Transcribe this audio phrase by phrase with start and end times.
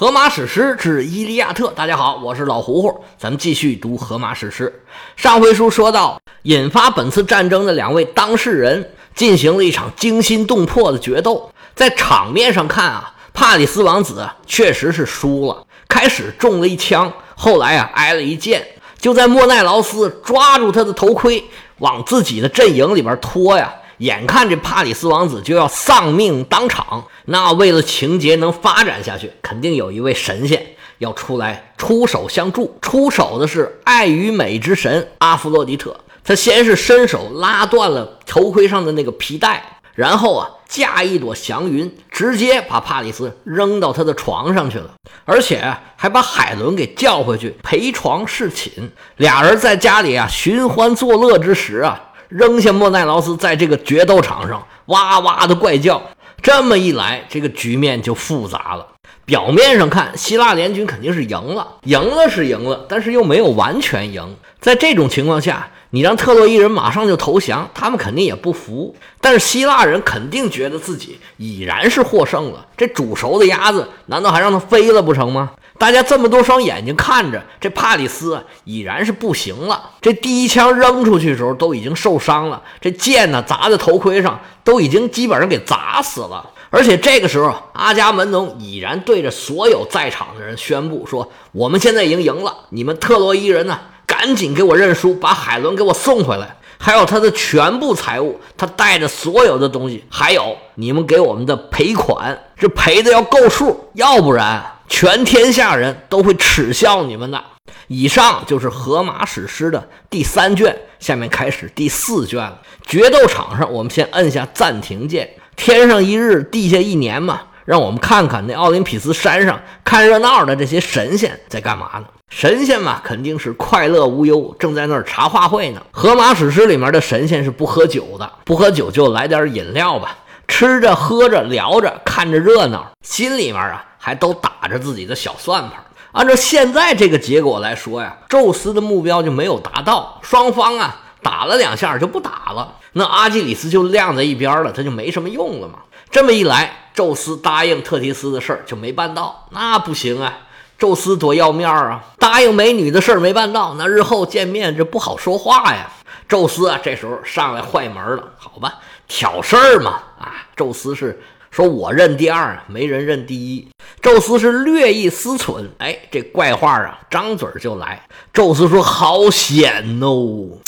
[0.00, 4.72] 荷马史诗之《伊利亚特》，大家好，我是老胡胡，咱们继续读荷马史诗。
[5.16, 11.50] 上回书说到，引发本次战争的两位当事人进行了一场惊心动魄的决斗。
[11.74, 18.64] 在场面上看啊，帕里斯王子确实是输了，开始中了一枪，后来啊挨了一剑。
[19.00, 21.42] 就在莫奈劳斯抓住他的头盔，
[21.78, 23.74] 往自己的阵营里边拖呀。
[23.98, 30.64] 眼看这帕里斯王子就要丧命当场，那为了情节能发展下去，肯定有一位神仙
[30.98, 32.78] 要出来出手相助。
[32.80, 44.92] 出手的是爱与美之神阿弗洛狄特，他先是伸手拉断了头盔上的那个皮带，然后啊驾一朵祥云，直接把帕里斯扔到他的床上去了，
[45.24, 48.92] 而且还把海伦给叫回去陪床侍寝。
[49.16, 52.04] 俩人在家里啊寻欢作乐之时啊。
[52.28, 56.02] 扔下莫奈劳斯，在这个决斗场上哇哇的怪叫。
[56.40, 58.86] 这么一来，这个局面就复杂了。
[59.28, 64.34] 表面上看，希腊联军肯定是赢了，赢了是赢了，但是又没有完全赢。
[64.58, 68.96] 在这种情况下，你让特洛伊人马上就投降，他们肯定也不服。
[69.20, 72.64] 但是希腊人肯定觉得自己已然是获胜了。
[72.74, 75.50] 这煮熟的鸭子，难道还让它飞了不成吗？
[75.76, 79.90] 大家这么多双眼睛看着，这帕里斯已然是不行了。
[80.00, 86.48] 这第一枪扔出去的时候都已经受伤了，这剑呢砸在头盔上，都已经基本上给砸死了。
[86.70, 107.44] 而且这个时候，阿伽门农已然对着所有在场的人宣布说：“我们现在已经赢了，你们特洛伊人呢，赶紧给我认输，把海伦给我送回来，还有他的全部财物，他带着所有的东西，还有你们给我们的赔款，这赔的要够数，要不然。”全天下人都会耻笑你们的。
[107.88, 112.58] 以上就是《荷马史诗》的第三卷，下面开始第四卷了。
[112.86, 115.30] 决斗场上，我们先摁下暂停键。
[115.58, 122.04] 天上一日，地下一年嘛，让我们看看那奥林匹斯山上看热闹的这些神仙在干嘛呢？
[122.30, 125.80] 神仙嘛，肯定是快乐无忧，正在那儿茶话会呢。
[125.90, 130.16] 《荷马史诗》里面的神仙是不喝酒的，不喝酒就来点饮料吧，
[130.46, 133.84] 吃着喝着聊着，看着热闹，心里面啊。
[134.00, 135.72] 还都打着自己的小算盘。
[136.12, 145.80] 按照现在这个结果来说呀，宙斯的目标就没有达到，双方啊打了两下就不打了，那阿基里斯就晾在一边了，他就没什么用了嘛。
[146.10, 150.38] 这么一来，宙斯答应特提斯的事儿就没办到，那不行啊，
[150.78, 155.90] 宙斯多要面啊，答应美女的事儿没办到，那日后见面这不好说话呀。
[156.28, 158.74] 宙斯啊，这时候上来坏门了，好吧，
[159.06, 161.20] 挑事儿嘛，啊，宙斯是。
[161.50, 163.66] 说我认第二，没人认第一。
[164.02, 168.02] 宙斯是略一思忖，哎，这怪话啊，张嘴就来。
[168.34, 170.58] 宙斯说：“好险哦！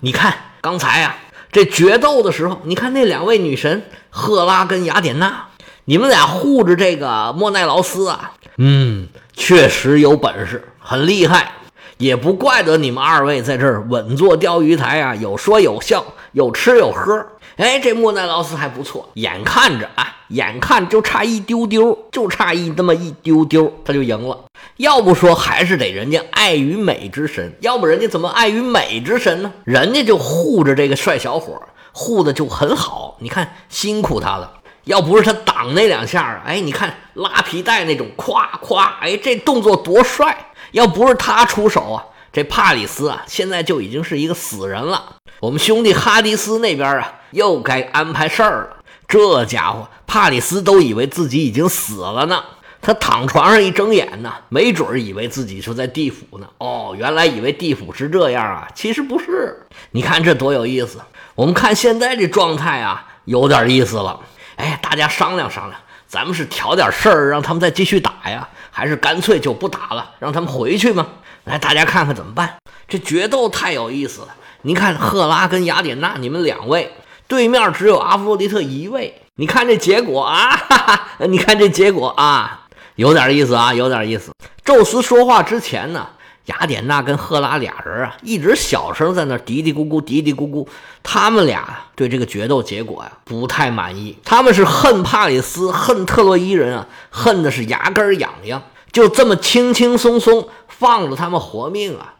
[0.00, 1.16] 你看刚才啊，
[1.50, 5.46] 这决斗的时候，你看那两位女神赫拉跟雅典娜，
[5.84, 11.52] 你们俩护着这个莫奈劳斯啊，嗯，确实有本事，很厉害。
[11.98, 17.26] 也不怪得你们二位在这儿稳坐钓鱼台啊，有说有笑，有吃有喝。”
[17.56, 24.38] 哎，这莫奈劳斯还不错，眼看着啊，眼看就差一丢丢，就差一那么一丢丢，他就赢了。
[24.76, 29.50] 要不说还是得人家爱与美之神，要不人家怎么爱与美之神呢？
[29.64, 31.62] 人家就护着这个帅小伙，
[31.92, 33.16] 护的就很好。
[33.20, 34.52] 你看辛苦他了，
[34.84, 40.45] 要不是他挡那两下，哎，你看拉皮带那种咵咵，哎，这动作多帅！
[40.72, 42.04] 要不是他出手啊。
[42.32, 45.16] 这帕里斯啊，现在就已经是一个死人了。
[45.40, 48.76] 我们兄弟哈迪斯那边啊，又该安排事儿了。
[49.08, 52.44] 这家伙帕里斯都以为自己已经死了呢。
[52.82, 56.46] 他躺床上一睁眼呢，没准儿以为自己就在地府呢。
[56.58, 59.66] 哦，原来以为地府是这样啊，其实不是。
[59.92, 61.00] 你看这多有意思。
[61.34, 64.20] 我们看现在这状态啊，有点意思了。
[64.56, 65.80] 哎，大家商量商量，
[66.16, 71.06] 咱们是挑点事儿让他们再继续打呀，还是干脆就不打了，让他们回去吗？
[71.44, 72.54] 来，大家看看怎么办？
[72.88, 74.28] 这决斗太有意思了。
[74.62, 76.90] 你看，赫拉跟雅典娜，你们两位
[77.28, 79.20] 对面只有阿弗洛狄特一位。
[79.34, 82.62] 你看这结果啊，哈哈，你看这结果啊，
[82.94, 84.32] 有点意思啊，有点意思。
[84.64, 86.08] 宙斯说话之前呢，
[86.46, 90.66] 雅典娜跟赫拉俩人啊，一直小声在那嘀嘀咕咕，嘀嘀咕咕。
[91.02, 94.16] 他们俩对这个决斗结果呀，不太满意。
[94.24, 98.62] 他们是恨帕里斯，恨特洛伊人啊，恨的是牙根痒痒。
[98.92, 102.14] 就这么轻轻松松放了他们活命啊！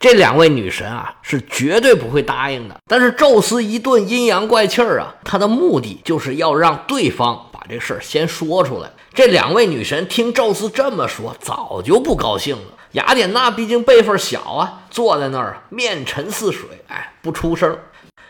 [0.00, 2.76] 这两位女神啊是绝对不会答应的。
[2.88, 8.90] 但是宙斯一顿阴阳怪气儿啊，他的目的就是要让对方把这事儿先说出来。
[9.12, 12.62] 这两位女神听宙斯这么说，早就不高兴了。
[12.92, 17.76] 雅典娜毕竟辈分小啊，坐在那儿面沉似水，哎，不出声。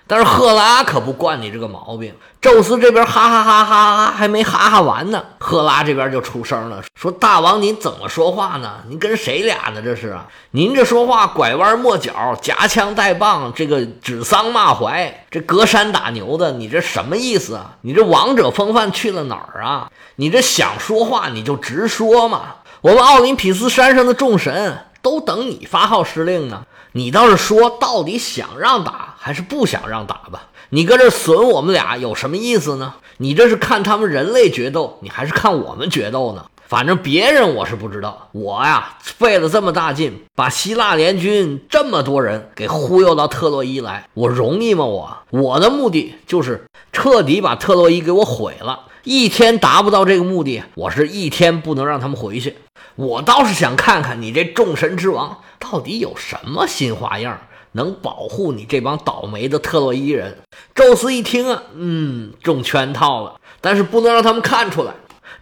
[0.06, 2.12] 但是赫拉可不惯你这个毛病。
[2.40, 8.80] 宙斯这边哈哈哈哈哈还没哈哈完呢，赫拉这边就出声了，说：“大王您怎么说话呢？
[8.88, 9.80] 您跟谁俩呢？
[9.80, 10.18] 这是？
[10.50, 17.76] 您这说话拐弯抹角，夹枪带棒，这个指桑骂槐，这隔山打牛的，你这什么意思啊？
[17.82, 19.88] 你这王者风范去了哪儿啊？
[20.16, 22.56] 你这想说话你就直说嘛！
[22.82, 32.94] 我们奥林匹斯山上的众神都等你发号施令呢，你倒是说到底想让打还是不想让打吧？”你搁这损我们俩有什么意思呢？
[33.18, 36.46] 你这是看他们人类决斗，你还是看我们决斗呢？
[36.66, 44.84] 反正别人我是不知道，我呀费了这么大劲，把希腊联军这么多人给忽悠到特洛伊来，我容易吗？
[44.84, 48.86] 我我的目的就是彻底把特洛伊给我毁了。
[49.04, 52.56] 一天达不到这个目的，我是一天不能让他们回去。
[52.96, 57.38] 我倒是想看看你这众神之王到底有什么新花样。
[57.74, 60.36] 能保护你这帮倒霉的特洛伊人？
[60.74, 64.92] 宙斯一听啊，嗯，中圈套了，但是不能让他们看出来。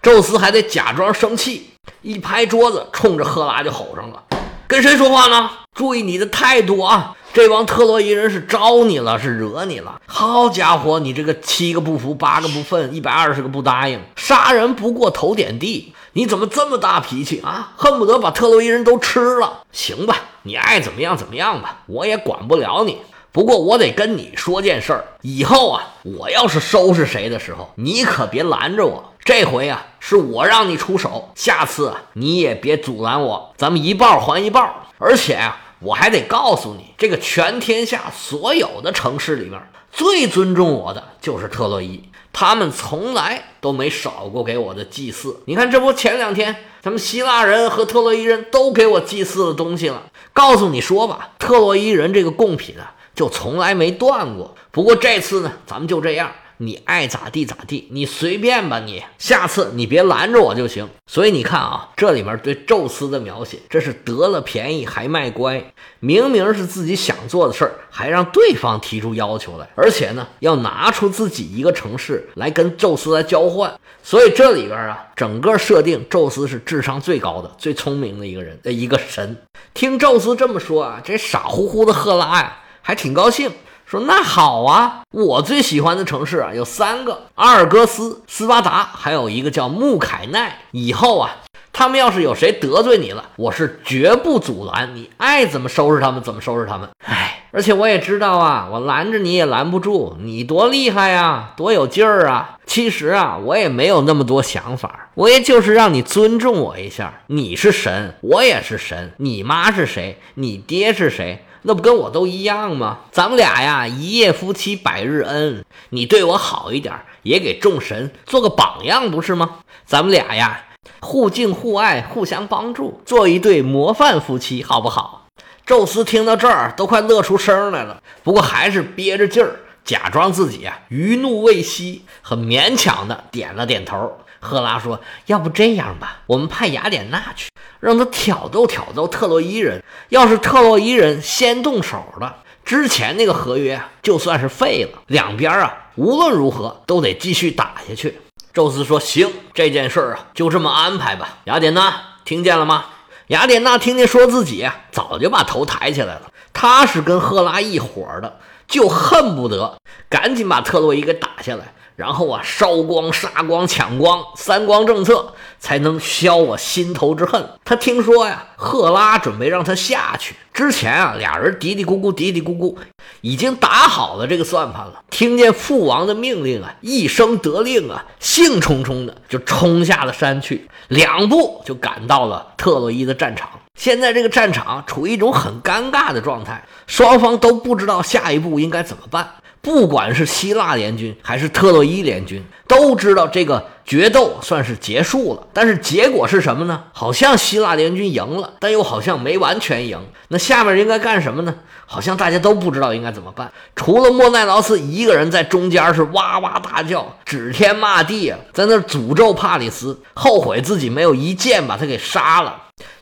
[0.00, 1.70] 宙斯还得假装生气，
[2.02, 4.23] 一拍桌子，冲着赫拉就吼上了
[4.69, 5.50] ：“跟谁说话呢？
[5.75, 7.17] 注意你的态度啊！
[7.32, 10.00] 这帮特洛伊人是招你了，是惹你了。
[10.06, 17.73] 好家伙，你这个七个不服，八个不忿，一百二十个不答应，杀人不过头点地。”你怎么这么大脾气啊？
[17.77, 19.61] 恨不得把特洛伊人都吃了？
[19.71, 22.99] 行吧，你爱怎么样怎么样吧，我也管不了你。
[23.31, 29.12] 不过我得跟你说件事儿，以后啊，我要是收拾谁的时候，你可别拦着我。
[29.25, 33.55] 这回啊，是我让你出手，下次啊，你也别阻拦我。
[33.56, 34.69] 咱们一报还一报。
[34.99, 39.61] 而且啊，我还得告诉你，这个全天下所有的城市里面，
[39.91, 42.03] 最尊重我的就是特洛伊。
[42.32, 45.43] 他们从来都没少过给我的祭祀。
[45.47, 50.05] 你看，这不前两天，咱们希腊人和特洛伊人都给我祭祀的东西了。
[50.32, 54.55] 告诉你说吧，特洛伊人这个贡品啊，就从来没断过。
[54.71, 56.31] 不过这次呢，咱们就这样。
[56.62, 58.80] 你爱咋地咋地，你随便吧。
[58.80, 60.86] 你下次你别拦着我就行。
[61.06, 65.72] 所以你看啊，这里面对宙斯的描写，这是得了便宜还卖乖。
[66.00, 73.74] 明明是自己想做的事儿，还让对方提出要求来，而且呢，要拿出自己一个城市来跟宙斯来交换。
[74.02, 79.38] 所以这里边啊，整个设定，宙斯是智商最高的、最聪明的一个人的一个神。
[79.72, 83.50] 听宙斯这么说啊，这傻乎乎的赫拉呀，还挺高兴。
[83.90, 90.60] 说那好啊，我最喜欢的城市啊有三个：阿尔戈斯、斯巴达，还有一个叫穆凯奈。
[90.70, 91.38] 以后啊，
[91.72, 96.88] 他们要是有谁得罪你了，我是绝不阻拦，你爱怎么收拾他们怎么收拾他们。
[97.04, 102.58] 哎，而且我也知道啊，我拦着你也拦不住，你多厉害呀，多有劲儿啊。
[102.64, 107.22] 其实啊，我也没有那么多想法，我也就是让你尊重我一下。
[107.26, 109.14] 你是神，我也是神。
[109.16, 110.20] 你妈是谁？
[110.34, 111.44] 你爹是谁？
[111.62, 113.00] 那不跟我都一样吗？
[113.10, 115.64] 咱们俩呀，一夜夫妻百日恩。
[115.90, 119.58] 你对我好一点，也给众神做个榜样，不是吗？
[119.84, 120.64] 咱们俩呀，
[121.00, 125.26] 互敬互爱，互相帮助，做一对模范夫妻，好不好？
[125.66, 134.18] 宙斯听到这儿都快乐出声来了，不过还是憋着劲儿，假装自己啊余怒未息，很勉强的点了点头。
[134.40, 139.82] 赫拉说：“要不这样吧，我们派雅典娜去，让他挑逗挑逗特洛伊人。
[140.08, 144.98] 要是特洛伊人先动手了，之前那个合约就算是废了。
[145.06, 148.20] 两边啊，无论如何都得继续打下去。”
[148.52, 151.94] 宙斯说：“行，这件事儿啊，就这么安排吧。”雅典娜
[152.25, 152.86] 听见了吗？
[153.28, 156.22] 雅典娜听见说自己，早就把头抬起来了。
[156.53, 161.72] 他是跟赫拉一伙的，就恨不得赶紧把特洛伊给打下来。
[162.00, 167.46] 然后啊，烧光、杀光、抢光，三光政策才能消我心头之恨。
[167.62, 170.34] 他听说呀，赫拉准备让他下去。
[170.54, 172.74] 之前啊，俩人嘀嘀咕咕、嘀嘀咕咕，
[173.20, 175.02] 已经打好了这个算盘了。
[175.10, 183.50] 听见父王的命令啊，一声得令啊，兴冲冲的就冲下了山去，两步就赶到了特洛伊的战场。
[183.78, 189.34] 现在这个战场处于一种很尴尬的状态，双方都不知道下一步应该怎么办。
[189.62, 195.46] 不管是希腊联军还是特洛伊联军，都知道这个决斗算是结束了。
[195.52, 196.84] 但是结果是什么呢？
[196.93, 200.00] 好像希腊联军赢了，但又好像没完全赢。
[200.29, 201.55] 那下面应该干什么呢？
[201.84, 203.52] 好像大家都不知道应该怎么办。
[203.76, 212.56] 除了莫奈劳斯一个人在中间是哇哇大叫、指天骂地啊，在那诅咒帕里斯，后悔自己没有一剑把他给杀了。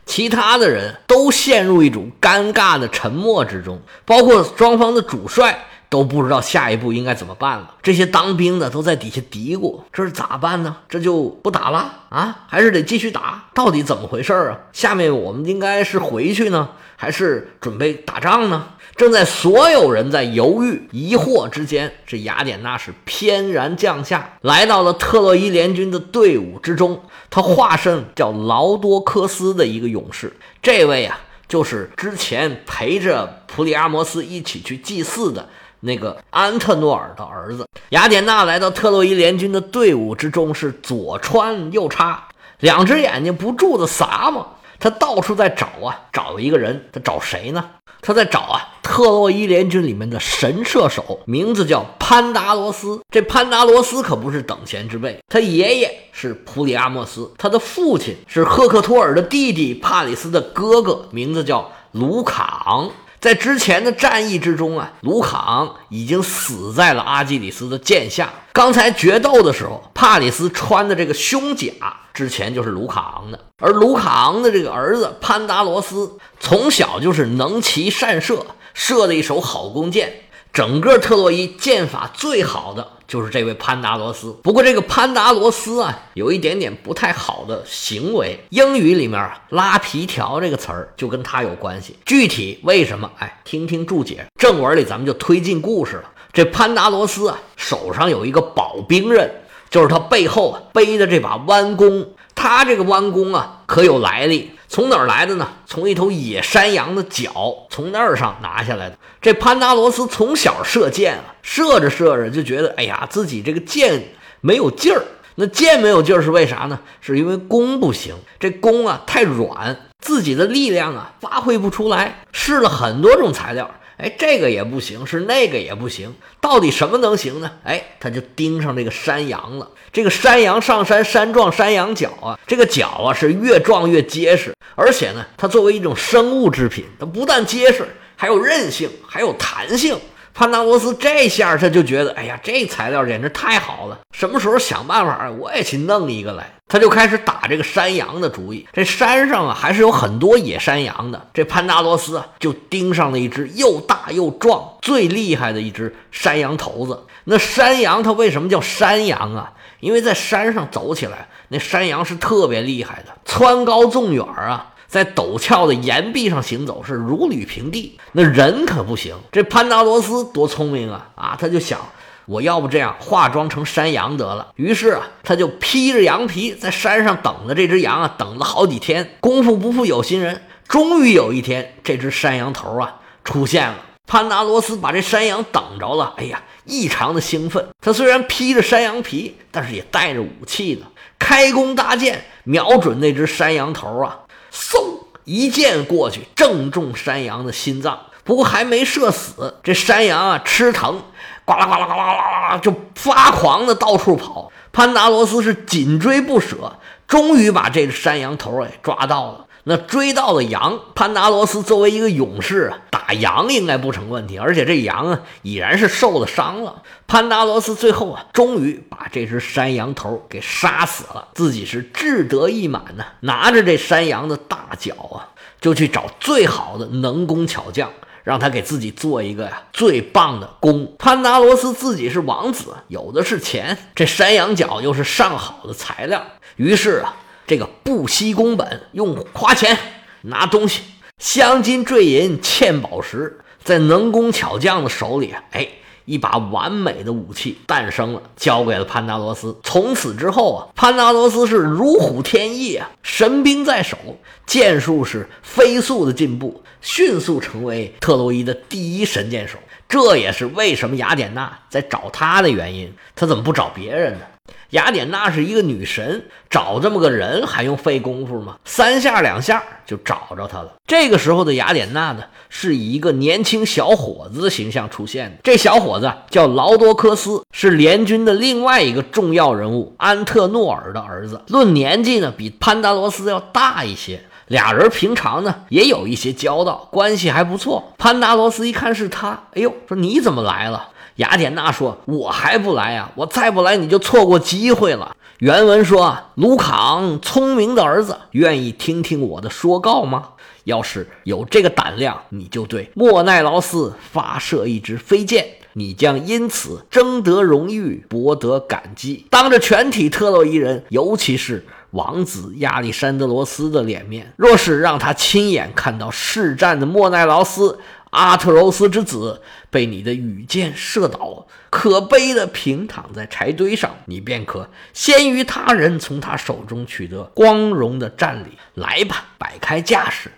[0.05, 5.67] 其他的人都陷入一种尴尬的沉默之中，包括双方的主帅。
[5.89, 7.75] 都不知道下一步应该怎么办了。
[7.81, 10.77] 这些当兵的都在底下嘀咕：“这是咋办呢？
[10.87, 13.49] 这就不打了啊，还是得继续打？
[13.53, 14.57] 到底怎么回事啊？
[14.71, 27.01] 下面我们应该是回去呢，还是准备打仗呢？”正在所有人在犹豫疑惑之间，这雅典娜是翩然降下，来到了特洛伊联军的队伍之中。
[27.29, 31.17] 他化身叫劳多科斯的一个勇士，这位啊，
[31.47, 35.47] 就是之前陪着普里阿摩斯一起去祭祀的
[35.81, 37.67] 那个安特诺尔的儿子。
[37.89, 42.27] 雅典娜来到特洛伊联军的队伍之中，是左穿右插，
[42.59, 44.45] 两只眼睛不住的撒嘛。
[44.79, 47.69] 他到处在找啊，找一个人，他找谁呢？
[48.01, 53.01] 他在找啊，特洛伊联军里面的神射手，名字叫潘达罗斯。
[53.09, 62.89] 这潘达罗斯可不是等闲之辈，他爷爷是普里阿莫斯，他的父亲是赫克托尔的弟弟帕里斯的哥哥，名字叫卢卡昂。
[63.21, 68.29] 在之前的战役之中啊，卢卡昂已经死在了阿基里斯的剑下。
[68.53, 71.71] 刚才决斗的时候，帕里斯穿的这个胸甲，
[72.13, 73.39] 之前就是卢卡昂的。
[73.57, 80.13] 而卢卡昂的这个儿子潘达罗斯，从小就是能骑善射，射的一手好弓箭。
[80.51, 84.35] 整个特洛伊剑法最好的就是这位潘达罗斯。
[84.43, 88.39] 不过这个潘达罗斯啊，有一点点不太好的行为。
[88.49, 91.95] 英语里面啊，“拉皮条”这个词儿就跟他有关系。
[92.05, 93.09] 具体为什么？
[93.19, 94.25] 哎，听听注解。
[94.37, 96.03] 正文里咱们就推进故事了。
[96.33, 99.31] 这潘达罗斯啊，手上有一个宝兵刃，
[99.69, 102.07] 就是他背后啊背的这把弯弓。
[102.35, 104.51] 他这个弯弓啊，可有来历。
[104.69, 105.49] 从哪儿来的呢？
[105.65, 107.33] 从一头野山羊的脚，
[107.71, 108.95] 从那儿上拿下来的。
[109.19, 115.03] 这潘达罗斯从小射箭啊，射着射着就觉得，哎呀，自己这个箭没有劲儿。
[115.35, 116.79] 那箭没有劲儿是为啥呢？
[117.01, 122.19] 是因为弓不行，这弓啊太软，自己的力量啊发挥不出来。
[122.31, 123.71] 试了很多种材料。
[124.01, 127.51] 哎，这个也不行，是那个也不行，到底什么能行呢？
[127.65, 129.69] 哎，他就盯上这个山羊了。
[129.91, 139.99] 这个山羊上山，山撞山羊角啊，这个角啊是越撞越结实，而且呢，它作为一种生物制品，它不但结实，还有韧性，还有弹性。
[140.33, 143.99] 潘达罗斯这下他就觉得，哎呀，这材料简直太好了！
[144.13, 146.49] 什么时候想办法，我也去弄一个来。
[146.67, 148.67] 他就开始打这个山羊的主意。
[148.71, 151.27] 这山上啊，还是有很多野山羊的。
[151.33, 157.05] 这潘达罗斯啊，就盯上了一只又大又壮、最厉害的一只山羊头子。
[157.25, 159.51] 那山羊它为什么叫山羊啊？
[159.79, 164.73] 因为在山上走起来，那山羊是特别厉害的，蹿高纵远啊。
[164.89, 169.15] 在陡峭的岩壁上行走是如履平地，那人可不行。
[169.31, 171.09] 这潘达罗斯多聪明啊！
[171.13, 171.79] 啊，他就想，
[172.25, 174.51] 我要不这样化妆成山羊得了。
[174.55, 179.17] 于是啊，他就披着羊皮在山上等着这只羊啊，等了好几天。
[179.19, 183.75] 功夫不负有心人，终于有一天，这只山羊头啊出现了。
[184.07, 187.67] 潘达罗斯把这山羊等着了，哎呀，异常的兴奋。
[187.79, 190.87] 他虽然披着山羊皮，但是也带着武器呢，
[191.19, 194.21] 开弓搭箭，瞄准那只山羊头啊。
[194.51, 194.99] 嗖！
[195.25, 197.99] 一箭过去，正中山羊的心脏。
[198.23, 201.03] 不过还没射死，这山羊啊吃疼，
[201.45, 204.51] 呱啦呱啦呱啦呱啦呱啦就发狂的到处跑。
[204.71, 206.77] 潘达罗斯是紧追不舍，
[207.07, 209.45] 终于把这个山羊头给抓到了。
[209.69, 214.35] 那追到了羊，潘达罗斯作为一个勇士啊，打羊应该不成问题。
[214.35, 216.81] 而且这羊啊，已然是受了伤了。
[217.05, 223.05] 潘达罗斯最后啊，终于把这只山羊头给杀死了，自己是志得意满呢。
[223.19, 225.29] 拿着这山羊的大脚啊，
[225.61, 227.91] 就去找最好的能工巧匠，
[228.23, 230.95] 让他给自己做一个呀最棒的弓。
[230.97, 237.13] 潘达罗斯自己是王子，有的是钱，这山羊角又是上好的材料，于是啊。
[237.49, 239.75] 这个不惜工本，用花钱
[240.21, 240.83] 拿东西，
[241.17, 245.67] 镶金坠银，嵌宝石，在能工巧匠的手里，哎，
[246.05, 249.57] 一把完美的武器诞生了，交给了潘达罗斯。
[249.63, 253.97] 从此之后啊，潘达罗斯是如虎添翼啊，神兵在手，
[254.45, 259.57] 剑术是飞速的进步，迅速成为特洛伊的第一神箭手。
[259.87, 262.93] 这也是为什么雅典娜在找他的原因。
[263.15, 264.25] 他怎么不找别人呢？
[264.71, 268.57] 雅典娜是一个女神，找这么个人还用费功夫吗？
[268.65, 270.73] 三下两下就找着他了。
[270.85, 275.37] 这个时候的雅典娜呢，是以一个年轻小伙子的形象出现的。
[275.43, 281.41] 这小伙子叫劳多科斯，是联军的另外一个重要人物安特诺尔的儿子。
[281.47, 284.21] 论年纪呢，比潘达罗斯要大一些。
[284.47, 287.93] 俩人平常呢也有一些交道，关系还不错。
[287.99, 290.89] 潘达罗斯一看是他，哎呦，说你怎么来了？
[291.19, 293.11] 雅典娜说：“我还不来呀！
[293.15, 300.29] 我再不来，你就错过机会了。”原文说：“卢卡昂聪明的儿子，愿意听听我的说告吗？
[300.63, 309.27] 要是有这个胆量，你就对莫奈劳斯发射一支飞箭。”你将因此争得荣誉，博得感激。
[309.29, 317.79] 当着全体特洛伊人，尤其是王子亚历山德罗斯的脸面，若是让他亲眼看到试战的莫奈劳斯。
[318.11, 328.57] 阿特柔斯之子被你的羽箭射倒，可悲的平躺在柴堆上，你便可先于他人从他手中取得光荣的战利。
[328.73, 330.31] 来吧，摆开架势，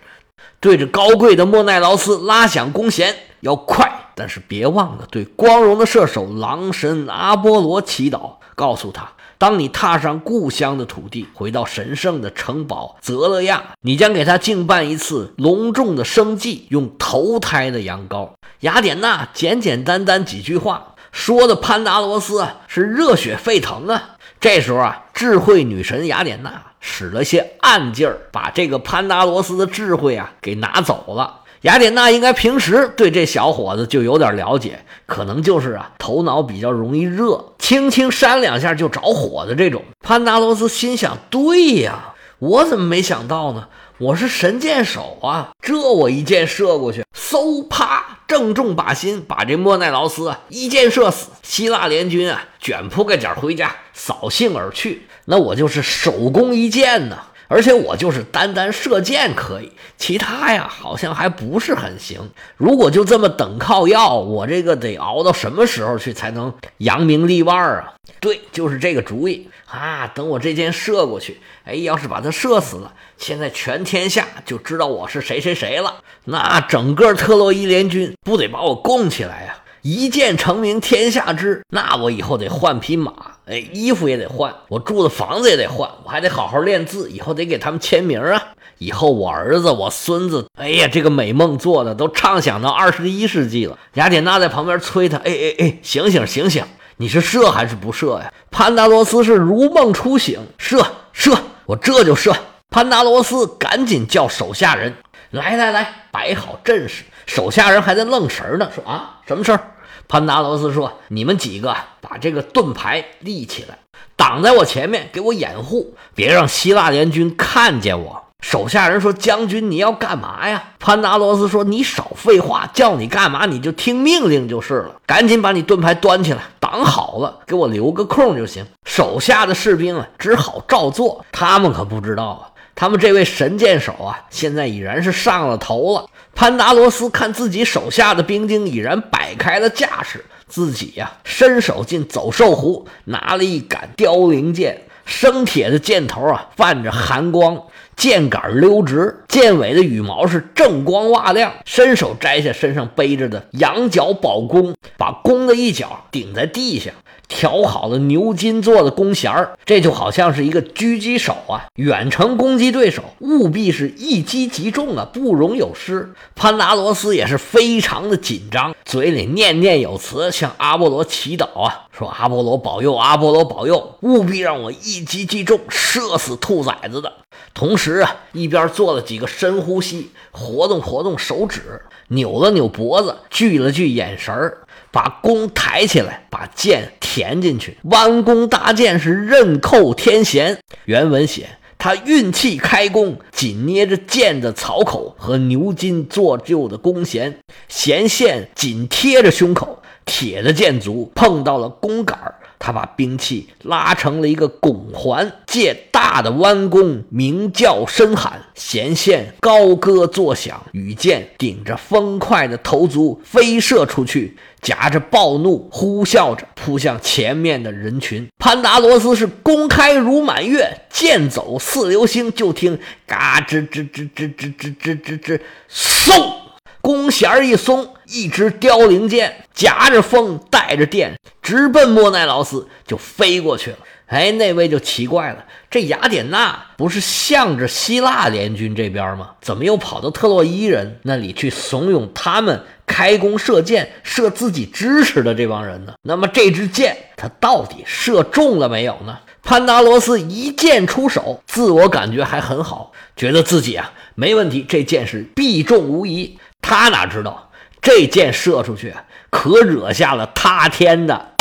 [0.60, 9.12] 对着高贵的莫奈劳斯拉响弓弦，要快，但是别忘了对光荣的射手狼神阿波罗祈祷，告诉他。
[9.38, 18.30] 当你踏上故乡的土地，回到神圣的城堡泽勒亚，你将给他敬办一次隆重的生祭，用头胎的羊羔。
[18.60, 24.10] 雅典娜简简单单几句话，说的潘达罗斯是热血沸腾啊！
[24.40, 31.40] 这时候啊，智慧女神雅典娜使了些暗劲儿，把这个潘达罗斯的智慧啊给拿走了。
[31.62, 39.80] 雅典娜应该平时对这小伙子就有点了解，可能就是啊头脑比较容易热，轻轻扇两下就着火的这种。
[40.00, 43.68] 潘达罗斯心想：对呀，我怎么没想到呢？
[43.98, 51.28] 我是神箭手啊，这我一箭射过去，嗖啪，正中靶心，把这莫奈劳斯啊一箭射死。
[51.44, 55.06] 希腊联军啊卷铺盖卷回家，扫兴而去。
[55.26, 57.16] 那我就是手工一箭呢。
[57.52, 62.30] 而且我就是单单射箭可以，其他呀好像还不是很行。
[62.56, 67.92] 如果就这么等靠要，我这个得熬到什么时候去才能扬名立万啊？
[68.20, 70.10] 对，就是这个主意啊！
[70.14, 75.96] 等我这箭射过去，哎，要是把他射死了，现在全天下就知道我是谁谁谁了。
[76.24, 79.58] 那整个特洛伊联军不得把我供起来呀？
[79.82, 83.12] 一箭成名天下知，那我以后得换匹马，
[83.44, 88.40] 哎，衣服也得换，我住的房子也得换，我还得好好练字，以后得给他们签名啊。
[88.78, 93.78] 以后我儿子、我孙子，哎呀，这个美梦做的都畅想到二十一世纪了。
[93.94, 96.64] 雅典娜在旁边催他，哎哎哎，醒醒醒醒，
[96.96, 98.32] 你是射还是不射呀？
[98.50, 102.34] 潘达罗斯是如梦初醒，射射，我这就射。
[102.70, 104.94] 潘达罗斯赶紧叫手下人
[105.30, 107.04] 来来来，摆好阵势。
[107.26, 109.60] 手下人还在愣神呢，说啊，什么事儿？
[110.08, 113.78] 潘达罗斯说：“你们几个把这个盾牌立起来，
[114.16, 124.96] 挡在我前面，给我掩护，别让希腊联军看见我。”手下人说：“将军，你要干嘛呀？”潘达罗斯说：“你少废话，叫你干嘛你就听命令就是了。
[125.06, 131.24] 赶紧把你盾牌端起来，挡好了，给我留个空就行。”手下的士兵啊，只好照做。
[131.30, 132.51] 他们可不知道啊。
[132.74, 136.08] 他们这位神箭手啊，现在已然是上了头了。
[136.34, 147.62] 潘达罗斯看自己手下的兵丁已然摆开了架势，自己呀，伸手进走兽湖，拿了一杆凋零箭，生铁的箭头啊，泛着寒光。
[147.96, 151.52] 箭杆溜直，箭尾的羽毛是锃光瓦亮。
[151.64, 156.90] 伸手摘下身上背着的羊角宝弓，把弓的一角顶在地下，
[157.28, 159.56] 调好了牛筋做的弓弦儿。
[159.64, 166.12] 这就好像是一个狙击手啊，远程攻击对手，务必是一击即中啊，不容有失。
[166.34, 177.12] 潘达罗斯也是非常的紧张，嘴里念念有词，向阿波罗祈祷啊，说：“阿波罗保佑，阿波罗保佑，务必让我一击即中，射死兔崽子的。”
[177.54, 184.58] 同时时啊，一边做了几个深呼吸，活动活动手指，扭了扭脖子，聚了聚眼神儿，
[184.92, 187.76] 把弓抬起来，把箭填进去。
[187.82, 190.56] 弯弓搭箭是刃扣天弦。
[190.84, 202.16] 原文写他运气开弓，紧捏着箭的槽口和牛筋做旧的弓弦，弦线紧贴着胸口，铁的箭足碰到了弓杆。
[202.60, 205.74] 他把兵器拉成了一个拱环，借
[206.12, 218.28] 大的弯弓鸣叫声喊，弦线高歌作响，羽箭顶着风快的头足飞射出去，夹着暴怒呼啸着扑向前面的人群。
[218.38, 226.34] 潘达罗斯是弓开如满月，箭走似流星，就听嘎吱吱吱吱吱吱吱吱吱，嗖！
[226.82, 233.78] 弓弦一松，一支凋零箭夹着风，带着电，直奔莫奈劳斯就飞过去了。
[234.06, 239.30] 哎，那位就奇怪了，这雅典娜不是向着希腊联军这边吗？
[239.40, 245.94] 怎么又跑到特洛伊人那里去怂恿他们开弓射箭，射自己支持的这帮人呢？
[246.02, 249.18] 那么这支箭他到底射中了没有呢？
[249.42, 256.38] 潘达罗斯一箭出手，自我感觉还很好，觉得自己啊没问题，这箭是必中无疑。
[256.60, 258.94] 他哪知道，这箭射出去
[259.32, 261.32] 可惹下了塌天的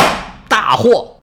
[0.47, 1.19] 大祸。